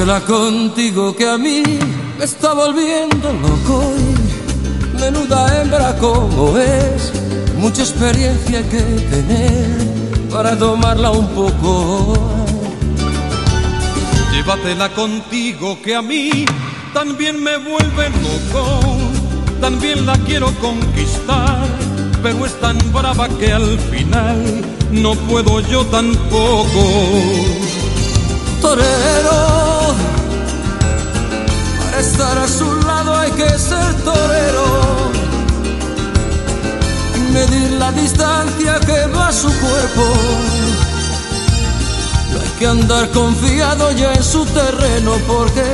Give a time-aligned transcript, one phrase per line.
[0.00, 1.62] Llévatela contigo que a mí
[2.18, 3.84] me está volviendo loco.
[4.94, 7.12] Y menuda hembra como es,
[7.58, 12.14] mucha experiencia que tener para tomarla un poco.
[14.32, 16.46] Llévatela contigo que a mí
[16.94, 18.80] también me vuelve loco.
[19.60, 21.68] También la quiero conquistar,
[22.22, 26.84] pero es tan brava que al final no puedo yo tampoco.
[28.62, 29.69] Torero,
[32.00, 34.68] estar a su lado hay que ser torero.
[37.16, 40.04] Y medir la distancia que va su cuerpo.
[42.32, 45.68] No hay que andar confiado ya en su terreno porque,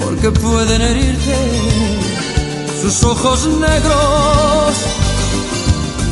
[0.00, 1.36] porque pueden herirte
[2.82, 4.74] sus ojos negros.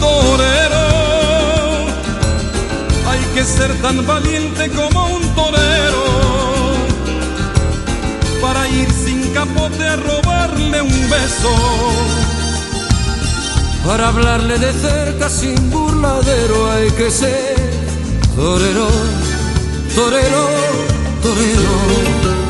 [0.01, 0.87] Torero,
[3.11, 6.23] hay que ser tan valiente como un torero
[8.43, 8.92] para ir
[9.43, 11.55] sin capote a robarle un beso.
[13.85, 17.57] Para hablarle de cerca sin burladero hay que ser
[18.37, 18.89] torero,
[19.95, 20.49] torero,
[21.23, 22.42] torero.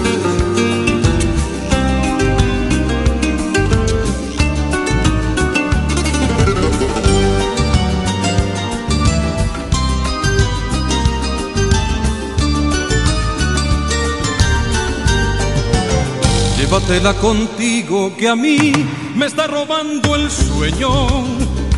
[16.72, 18.72] Llévatela contigo que a mí
[19.14, 20.88] me está robando el sueño,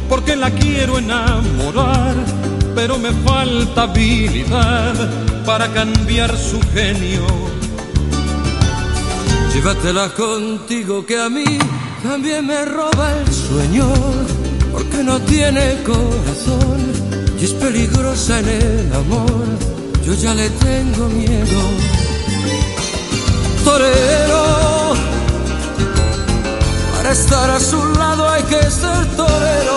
[0.08, 2.14] porque la quiero enamorar,
[2.76, 4.94] pero me falta habilidad
[5.44, 7.26] para cambiar su genio.
[9.52, 11.58] Llévatela contigo que a mí
[12.04, 13.92] también me roba el sueño,
[14.70, 16.78] porque no tiene corazón
[17.40, 19.44] y es peligrosa en el amor.
[20.06, 21.60] Yo ya le tengo miedo.
[23.64, 24.83] Torero,
[27.04, 29.76] para estar a su lado hay que ser torero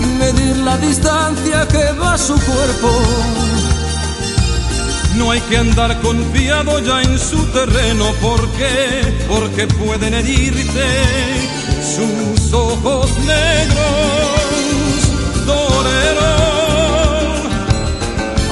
[0.00, 2.90] y medir la distancia que va su cuerpo.
[5.16, 10.86] No hay que andar confiado ya en su terreno porque, porque pueden herirte
[11.94, 14.40] sus ojos negros,
[15.44, 16.30] torero.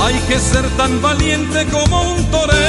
[0.04, 2.67] Hay que ser tan valiente como un torero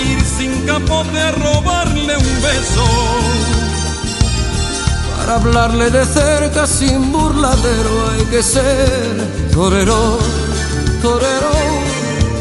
[0.00, 2.86] ir sin capote robarle un beso.
[5.16, 10.18] Para hablarle de cerca sin burladero hay que ser torero,
[11.00, 11.54] torero,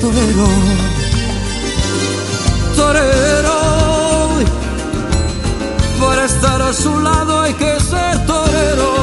[0.02, 0.48] torero,
[2.76, 3.60] torero.
[6.00, 8.94] Para estar a su lado hay que ser torero.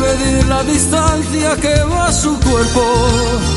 [0.00, 3.55] Medir la distancia que va su cuerpo.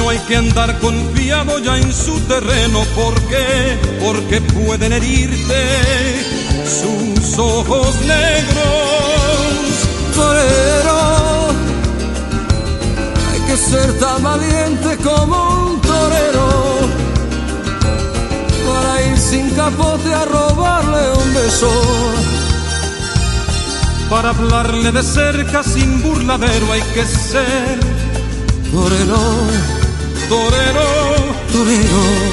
[0.00, 5.62] No hay que andar confiado ya en su terreno porque, porque pueden herirte
[6.64, 8.64] sus ojos negros.
[10.14, 11.48] torero.
[13.30, 16.78] Hay que ser tan valiente como un torero
[18.66, 21.82] para ir sin capote a robarle un beso.
[24.08, 27.90] Para hablarle de cerca sin burladero hay que ser
[28.72, 29.18] Torero,
[30.30, 31.34] torero.
[31.52, 32.29] torero.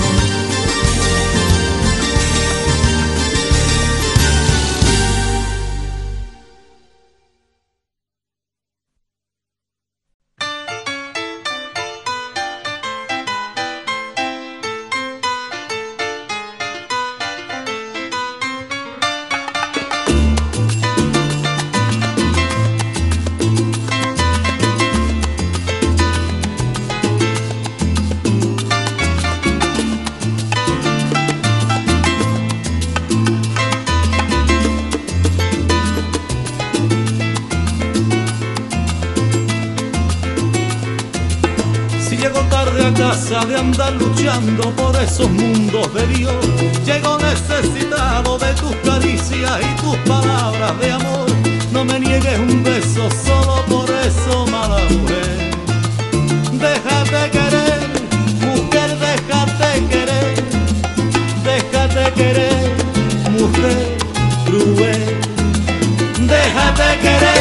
[44.88, 46.45] Por esos mundos de Dios,
[46.86, 51.28] llego necesitado de tus caricias y tus palabras de amor.
[51.74, 55.51] No me niegues un beso solo por eso, mala mujer.
[56.66, 57.80] Déjate querer,
[58.48, 60.36] mujer, déjate querer.
[61.44, 62.72] Déjate querer,
[63.38, 63.98] mujer
[64.45, 65.06] cruel.
[66.36, 67.37] Déjate querer,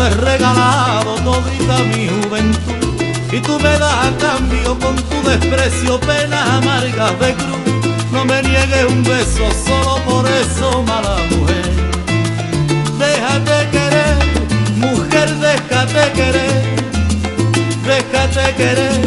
[0.00, 3.02] te he regalado todita mi juventud.
[3.32, 7.60] y tú me das a cambio con tu desprecio penas amargas de cruz.
[8.12, 11.70] No me niegues un beso solo por eso, mala mujer.
[12.98, 14.16] Déjate querer,
[14.76, 16.62] mujer, déjate querer.
[17.90, 19.00] Déjate querer,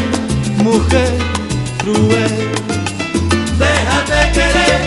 [0.57, 1.11] mujer
[1.79, 2.33] cruel.
[3.63, 4.79] Déjate querer,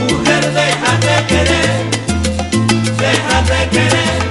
[0.00, 1.70] mujer, déjate querer.
[2.98, 4.25] Déjate querer,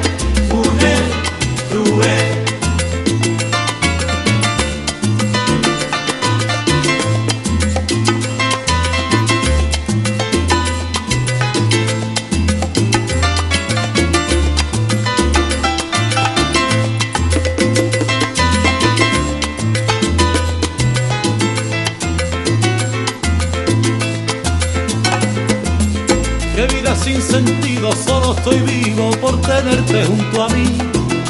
[29.22, 30.78] por tenerte junto a mí.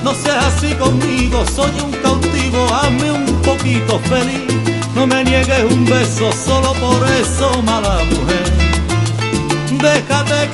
[0.04, 4.44] No seas así conmigo, soy un cautivo, hazme un poquito feliz.
[4.96, 8.54] No me niegues un beso solo por eso, mala mujer.
[9.82, 10.45] Déjate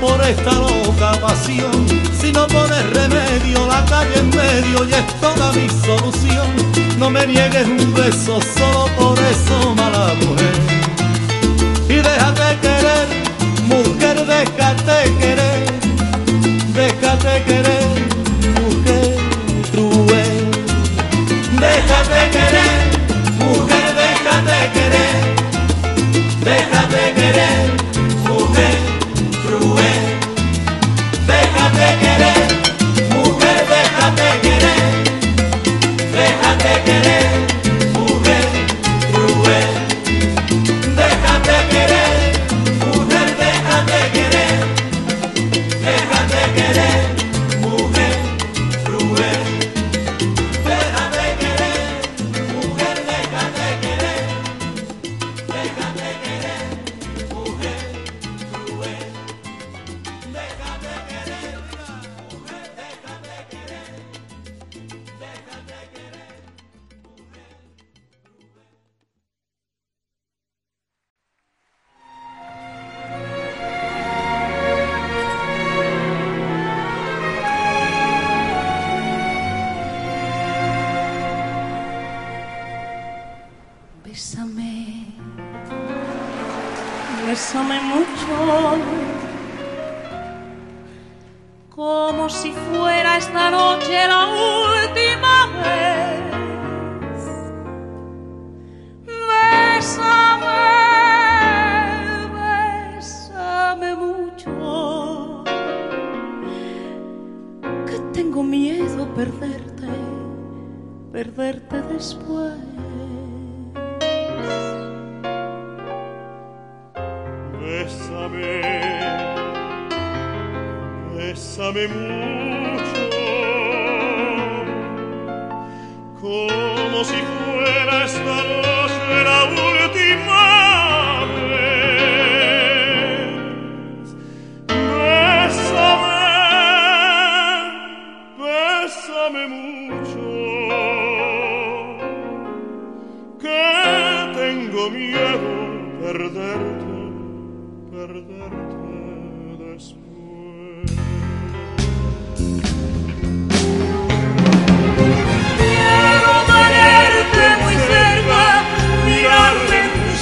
[0.00, 1.86] por esta loca pasión.
[2.20, 6.48] Si no pones remedio, la calle en medio y es toda mi solución.
[6.98, 9.57] No me niegues un beso solo por eso,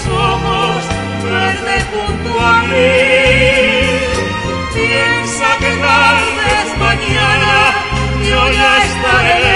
[0.09, 0.85] ojos,
[1.25, 2.93] verte junto a mí.
[4.75, 7.75] Piensa que tal vez mañana
[8.29, 9.56] yo ya estaré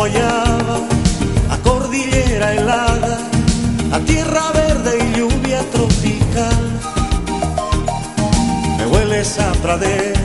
[0.00, 0.76] guayaba,
[1.50, 3.18] a cordillera helada,
[3.92, 6.62] a tierra verde y lluvia tropical.
[8.78, 10.20] Me huele a pradera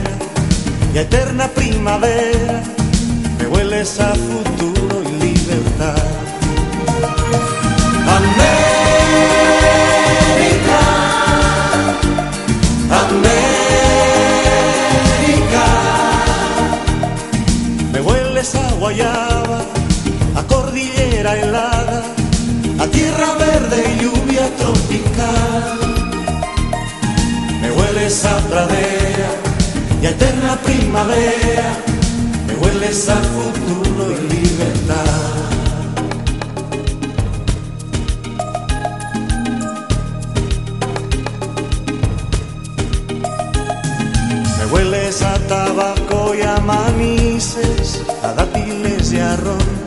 [0.94, 2.62] y a eterna primavera,
[3.38, 6.04] me huele a futuro y libertad.
[8.18, 8.80] América,
[13.04, 14.06] América,
[17.92, 19.35] me huele esa guayaba
[20.82, 22.02] helada,
[22.78, 25.78] a tierra verde y lluvia tropical.
[27.60, 29.30] Me hueles a pradera
[30.02, 31.76] y a eterna primavera,
[32.46, 35.36] me hueles a futuro y libertad.
[44.58, 49.85] Me hueles a tabaco y a manices, a dátiles y a ron,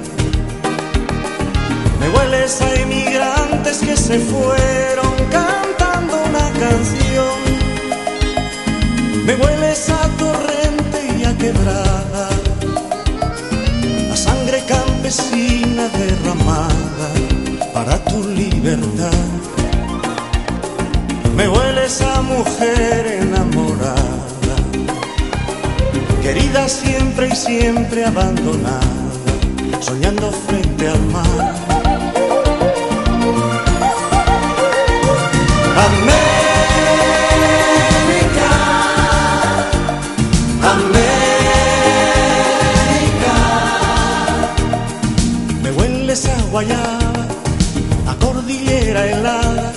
[2.10, 7.38] me hueles a inmigrantes que se fueron cantando una canción.
[9.26, 12.30] Me hueles a torrente y a quebrada,
[14.12, 17.10] a sangre campesina derramada
[17.76, 19.12] para tu libertad.
[21.36, 24.56] Me hueles a mujer enamorada,
[26.24, 28.82] querida siempre y siempre abandonada,
[29.80, 31.69] soñando frente al mar.
[48.08, 49.72] a cordillera helada,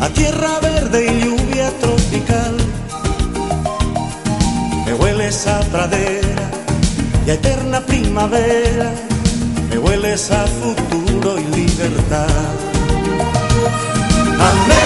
[0.00, 2.56] a tierra verde y lluvia tropical.
[4.84, 6.50] Me hueles a pradera
[7.26, 8.92] y a eterna primavera,
[9.70, 12.28] me hueles a futuro y libertad.
[14.38, 14.81] Amén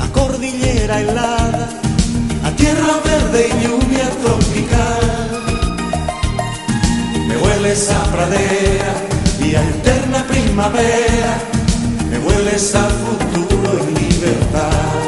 [0.00, 1.68] a cordillera helada,
[2.42, 5.04] a tierra verde y lluvia tropical.
[7.28, 8.94] Me hueles a pradera
[9.40, 11.38] y a eterna primavera,
[12.10, 15.05] me hueles a futuro y libertad.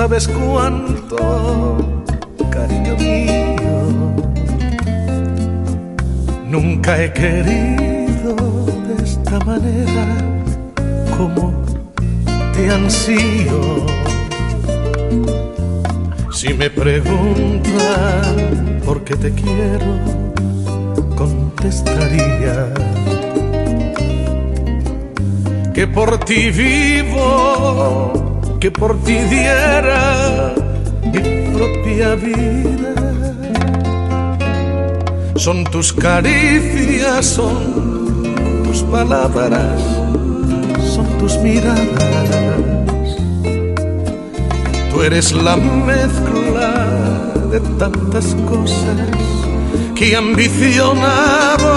[0.00, 1.76] Sabes cuánto,
[2.48, 3.76] cariño mío.
[6.48, 8.34] Nunca he querido
[8.88, 10.06] de esta manera
[11.18, 11.52] como
[12.54, 13.60] te ansío.
[16.32, 18.34] Si me preguntan
[18.86, 19.92] por qué te quiero,
[21.14, 22.72] contestaría
[25.74, 28.29] que por ti vivo,
[28.60, 30.52] que por ti diera
[31.02, 31.20] mi
[31.56, 32.94] propia vida.
[35.34, 39.80] Son tus caricias, son tus palabras,
[40.94, 42.28] son tus miradas.
[44.90, 46.70] Tú eres la mezcla
[47.50, 49.08] de tantas cosas
[49.94, 51.70] que ambicionaba.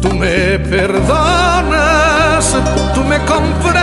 [0.00, 2.56] Tú me perdonas,
[2.92, 3.81] tú me comprendes,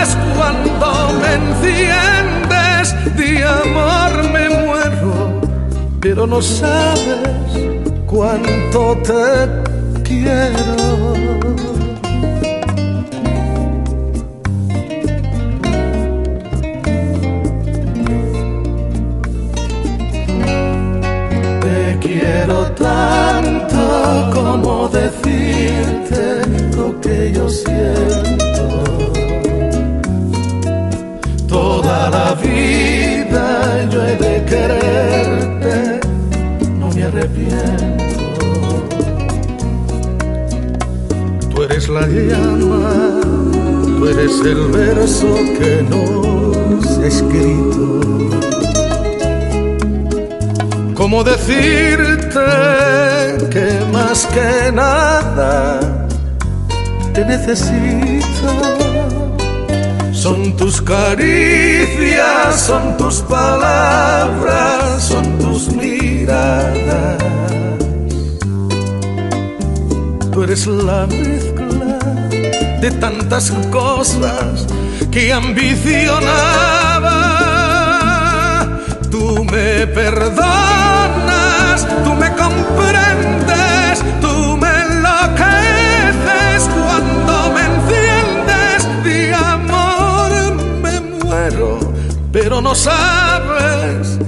[0.00, 3.16] enloqueces cuando me enciendes.
[3.16, 5.40] De amor me muero,
[6.00, 7.18] pero no sabes
[8.06, 11.14] cuánto te quiero.
[21.60, 26.42] Te quiero tanto como decirte
[26.76, 28.39] lo que yo siento.
[41.92, 43.20] La llama,
[43.98, 48.00] tú eres el verso que nos he escrito.
[50.94, 52.40] ¿Cómo decirte
[53.50, 55.80] que más que nada
[57.12, 58.50] te necesito?
[60.12, 67.18] Son tus caricias, son tus palabras, son tus miradas.
[70.30, 71.06] Tú eres la
[72.80, 74.66] de tantas cosas
[75.10, 77.40] que ambicionaba.
[79.52, 88.78] me perdonas, tú me comprendes, tú me enloqueces cuando me enciendes.
[89.04, 90.30] De amor
[90.82, 91.78] me muero,
[92.32, 94.18] pero no sabes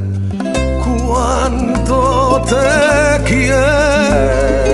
[0.84, 4.71] cuánto te quiero.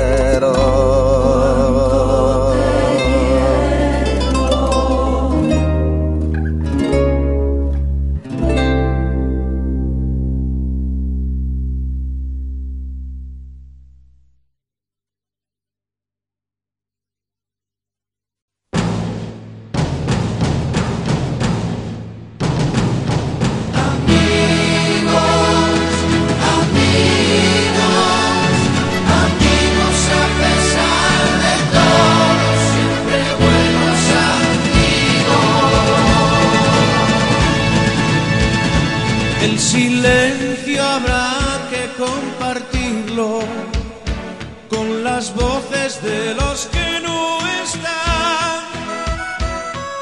[45.70, 48.60] voces de los que no están,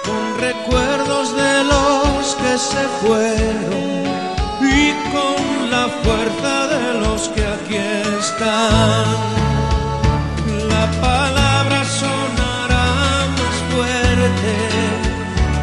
[0.05, 3.87] con recuerdos de los que se fueron
[4.63, 7.77] y con la fuerza de los que aquí
[8.19, 9.05] están.
[10.69, 12.87] La palabra sonará
[13.39, 14.55] más fuerte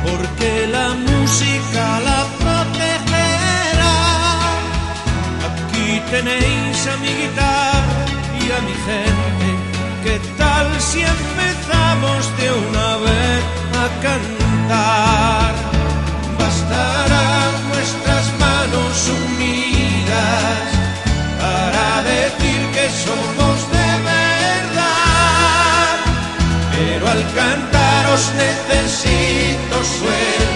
[0.05, 3.95] porque la música la protegerá.
[5.47, 8.05] Aquí tenéis a mi guitarra
[8.39, 9.12] y a mi gente
[10.93, 13.43] si empezamos de una vez
[13.83, 15.51] a cantar?
[16.37, 20.65] Bastarán nuestras manos unidas
[21.41, 25.95] para decir que somos de verdad,
[26.75, 30.52] pero al cantar os necesito suerte.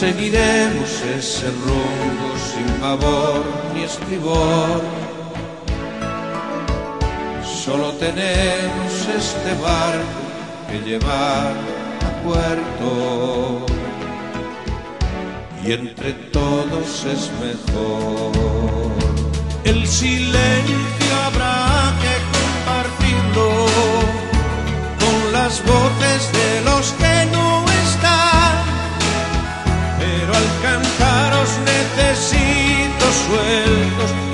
[0.00, 4.82] seguiremos ese rumbo sin pavor ni estribor.
[7.64, 10.20] Solo tenemos este barco
[10.68, 11.54] que llevar
[12.08, 13.66] a puerto
[15.64, 18.32] y entre todos es mejor.
[19.64, 23.48] El silencio habrá que compartirlo
[25.00, 27.65] con las voces de los que no
[30.36, 34.25] Alcanzaros necesito sueltos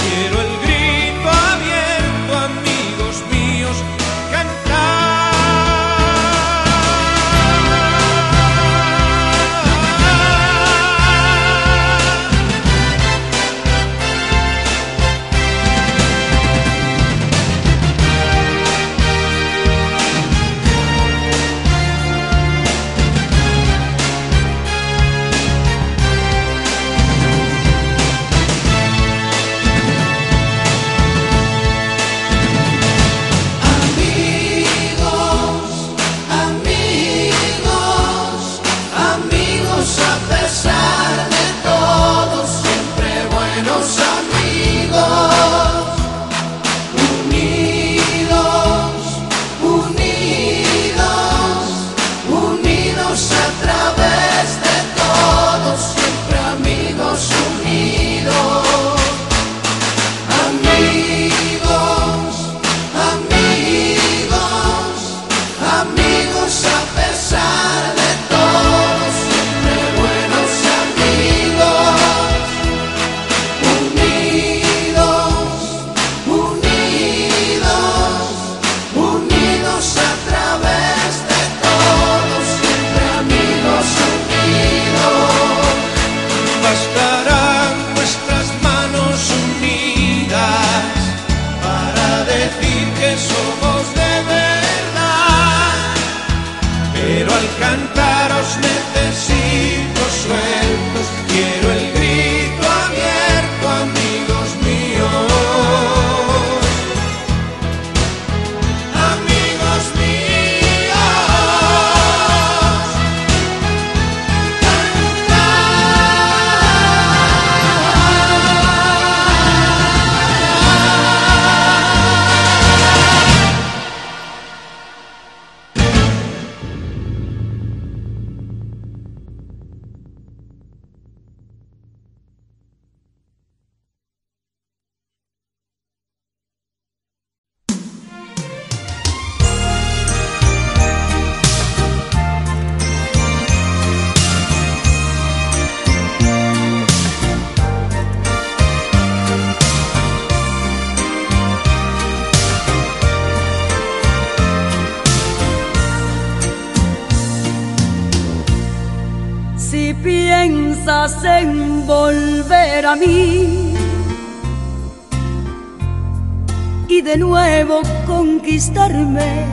[166.88, 169.46] y de nuevo conquistarme,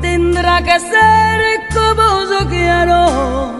[0.00, 3.52] tendrá que ser como yo quiero.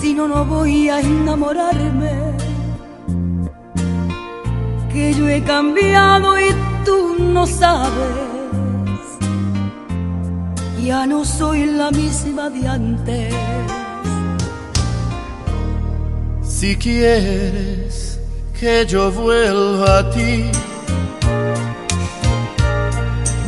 [0.00, 2.32] Si no, no voy a enamorarme.
[4.92, 6.52] Que yo he cambiado y
[6.84, 8.32] tú no sabes
[10.84, 13.81] ya no soy la misma de antes.
[16.62, 18.20] Si quieres
[18.60, 20.44] que yo vuelva a ti,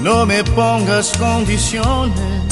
[0.03, 2.43] no me pongas condiciones,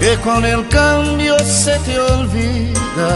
[0.00, 3.10] que con el cambio se te olvida.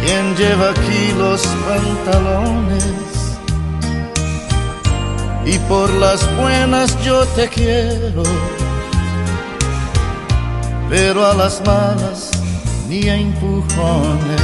[0.00, 2.84] ¿Quién lleva aquí los pantalones?
[5.44, 8.22] y por las buenas yo te quiero,
[10.88, 12.33] pero a las malas
[12.94, 14.42] ni a empujones.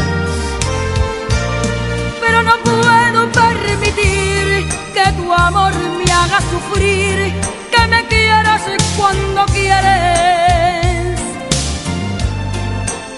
[2.21, 7.33] Pero no puedo permitir que tu amor me haga sufrir,
[7.73, 8.63] que me quieras
[8.97, 11.21] cuando quieres,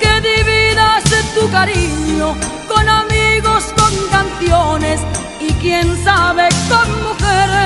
[0.00, 1.02] que dividas
[1.34, 2.36] tu cariño
[2.68, 5.00] con amigos, con canciones
[5.40, 7.62] y quién sabe con mujeres.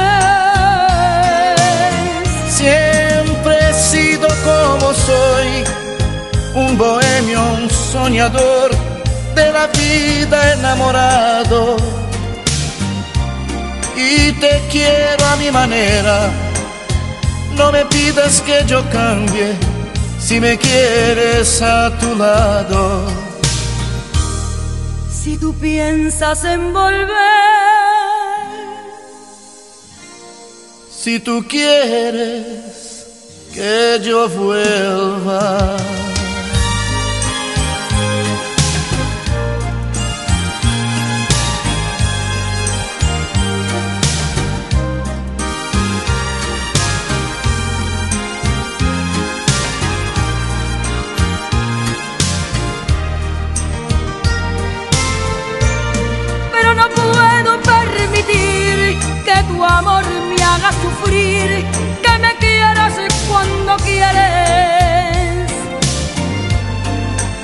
[2.48, 5.64] Siempre he sido como soy,
[6.56, 8.70] un bohemio, un soñador
[9.34, 11.76] de la vida enamorado.
[13.94, 16.30] Y te quiero a mi manera,
[17.56, 19.54] no me pidas que yo cambie
[20.18, 23.06] si me quieres a tu lado.
[25.10, 27.06] Si tú piensas en volver,
[30.90, 33.06] si tú quieres
[33.52, 35.76] que yo vuelva.
[61.10, 62.94] Que me quieras
[63.28, 65.50] cuando quieres,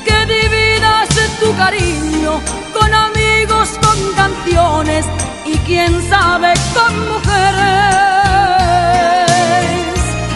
[0.04, 1.08] que dividas
[1.40, 2.40] tu cariño
[2.72, 5.04] con amigos, con canciones
[5.46, 7.62] y quién sabe con mujeres.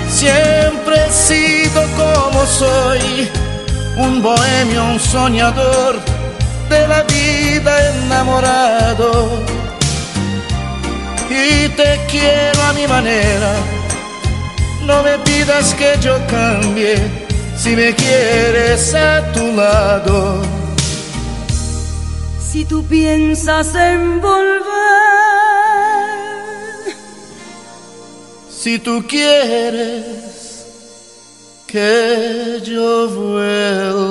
[0.09, 3.29] Siempre he sido como soy,
[3.97, 6.01] un bohemio, un soñador
[6.69, 7.73] de la vida
[8.05, 9.56] enamorado.
[11.37, 13.53] Y te quiero a mi manera,
[14.87, 16.97] no me pidas que yo cambie
[17.57, 20.41] si me quieres a tu lado.
[22.41, 24.57] Si tú piensas en volver,
[28.67, 30.05] Si tú quieres
[31.69, 34.06] que yo vuelva.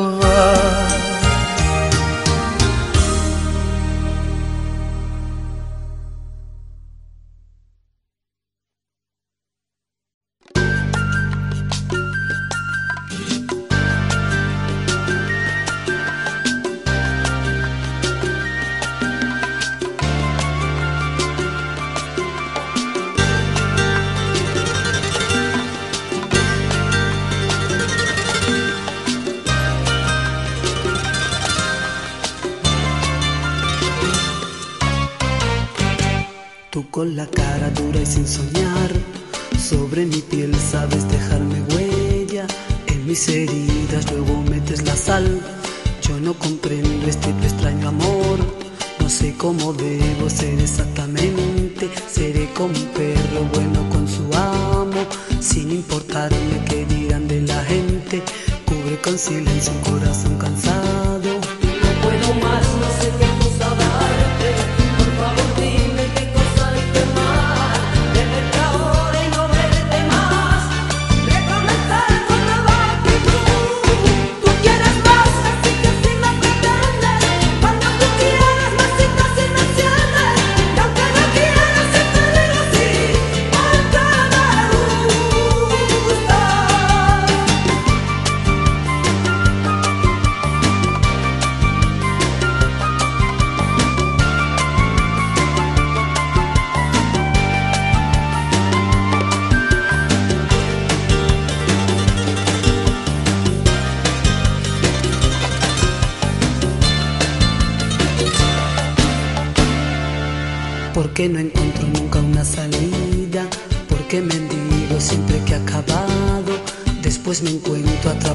[111.30, 113.48] no encuentro nunca una salida,
[113.90, 116.54] porque me mendigo siempre que he acabado,
[117.02, 118.35] después me encuentro atrapado.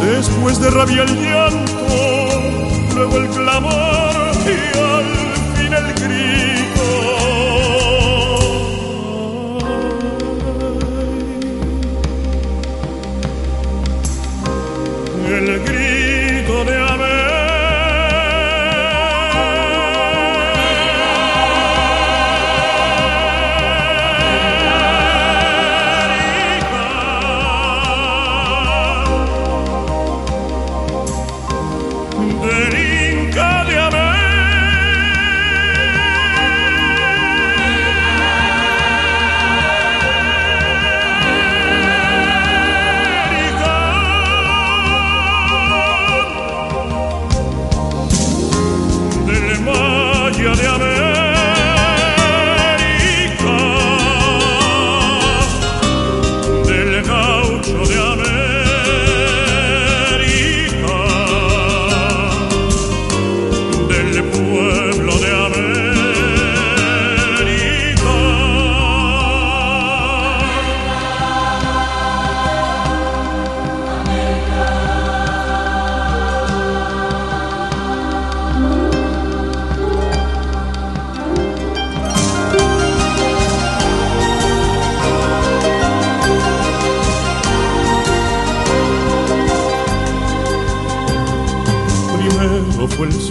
[0.00, 1.86] Después de rabia el llanto,
[2.94, 4.32] luego el clamor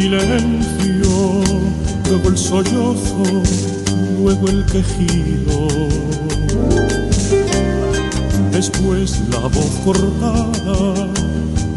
[0.10, 1.41] silencio,
[2.10, 3.24] luego el sollozo,
[4.18, 5.68] luego el quejido.
[8.51, 11.07] Después la voz cortada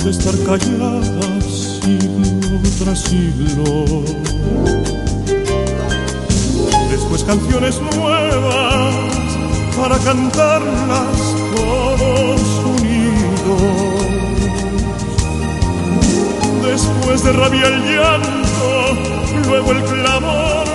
[0.03, 3.85] de estar callada siglo tras siglo.
[6.91, 8.95] Después canciones nuevas
[9.77, 11.42] para cantarlas
[16.83, 18.99] Después de rabia el llanto,
[19.47, 20.72] luego el clamor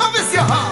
[0.00, 0.69] A ver si ajá.